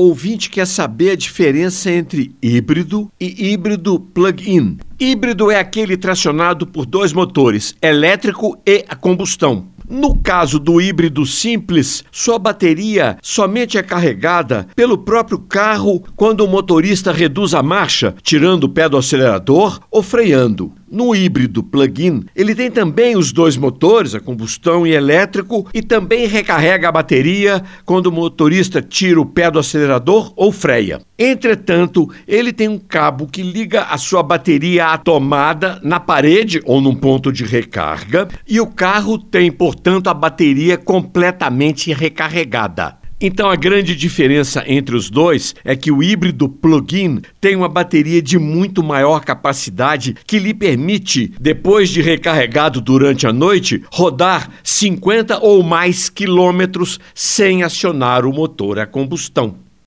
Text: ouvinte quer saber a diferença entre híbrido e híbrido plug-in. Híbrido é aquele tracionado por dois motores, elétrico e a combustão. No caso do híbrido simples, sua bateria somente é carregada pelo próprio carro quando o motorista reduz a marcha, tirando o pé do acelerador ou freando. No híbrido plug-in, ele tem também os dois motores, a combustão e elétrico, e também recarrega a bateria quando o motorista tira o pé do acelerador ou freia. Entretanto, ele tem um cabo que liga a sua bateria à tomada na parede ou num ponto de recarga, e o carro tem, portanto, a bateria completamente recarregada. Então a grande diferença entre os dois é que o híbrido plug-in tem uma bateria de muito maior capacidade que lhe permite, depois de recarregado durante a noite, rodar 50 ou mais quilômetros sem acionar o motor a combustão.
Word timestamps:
ouvinte 0.00 0.48
quer 0.48 0.66
saber 0.66 1.10
a 1.10 1.16
diferença 1.16 1.90
entre 1.90 2.34
híbrido 2.42 3.10
e 3.20 3.52
híbrido 3.52 4.00
plug-in. 4.00 4.78
Híbrido 4.98 5.50
é 5.50 5.58
aquele 5.58 5.96
tracionado 5.96 6.66
por 6.66 6.86
dois 6.86 7.12
motores, 7.12 7.74
elétrico 7.82 8.58
e 8.66 8.84
a 8.88 8.96
combustão. 8.96 9.66
No 9.90 10.16
caso 10.16 10.60
do 10.60 10.80
híbrido 10.80 11.26
simples, 11.26 12.04
sua 12.12 12.38
bateria 12.38 13.18
somente 13.20 13.76
é 13.76 13.82
carregada 13.82 14.68
pelo 14.76 14.96
próprio 14.96 15.38
carro 15.40 16.04
quando 16.14 16.42
o 16.42 16.48
motorista 16.48 17.10
reduz 17.10 17.54
a 17.54 17.62
marcha, 17.62 18.14
tirando 18.22 18.64
o 18.64 18.68
pé 18.68 18.88
do 18.88 18.96
acelerador 18.96 19.80
ou 19.90 20.00
freando. 20.00 20.72
No 20.90 21.14
híbrido 21.14 21.62
plug-in, 21.62 22.24
ele 22.34 22.52
tem 22.52 22.68
também 22.68 23.16
os 23.16 23.30
dois 23.30 23.56
motores, 23.56 24.12
a 24.12 24.18
combustão 24.18 24.84
e 24.84 24.90
elétrico, 24.90 25.68
e 25.72 25.82
também 25.82 26.26
recarrega 26.26 26.88
a 26.88 26.92
bateria 26.92 27.62
quando 27.84 28.06
o 28.06 28.12
motorista 28.12 28.82
tira 28.82 29.20
o 29.20 29.24
pé 29.24 29.48
do 29.52 29.60
acelerador 29.60 30.32
ou 30.34 30.50
freia. 30.50 31.00
Entretanto, 31.16 32.10
ele 32.26 32.52
tem 32.52 32.66
um 32.66 32.78
cabo 32.78 33.28
que 33.28 33.40
liga 33.40 33.82
a 33.84 33.96
sua 33.98 34.20
bateria 34.20 34.88
à 34.88 34.98
tomada 34.98 35.78
na 35.84 36.00
parede 36.00 36.60
ou 36.64 36.80
num 36.80 36.96
ponto 36.96 37.30
de 37.30 37.44
recarga, 37.44 38.26
e 38.48 38.60
o 38.60 38.66
carro 38.66 39.16
tem, 39.16 39.52
portanto, 39.52 40.08
a 40.08 40.14
bateria 40.14 40.76
completamente 40.76 41.92
recarregada. 41.92 42.99
Então 43.22 43.50
a 43.50 43.56
grande 43.56 43.94
diferença 43.94 44.64
entre 44.66 44.96
os 44.96 45.10
dois 45.10 45.54
é 45.62 45.76
que 45.76 45.92
o 45.92 46.02
híbrido 46.02 46.48
plug-in 46.48 47.20
tem 47.38 47.54
uma 47.54 47.68
bateria 47.68 48.22
de 48.22 48.38
muito 48.38 48.82
maior 48.82 49.22
capacidade 49.22 50.16
que 50.26 50.38
lhe 50.38 50.54
permite, 50.54 51.30
depois 51.38 51.90
de 51.90 52.00
recarregado 52.00 52.80
durante 52.80 53.26
a 53.26 53.32
noite, 53.32 53.82
rodar 53.92 54.50
50 54.64 55.38
ou 55.40 55.62
mais 55.62 56.08
quilômetros 56.08 56.98
sem 57.14 57.62
acionar 57.62 58.24
o 58.24 58.32
motor 58.32 58.78
a 58.78 58.86
combustão. 58.86 59.69